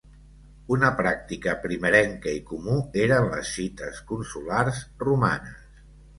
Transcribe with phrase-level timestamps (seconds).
[0.75, 5.81] Una pràctica primerenca i comú eren les cites "consulars" romanes.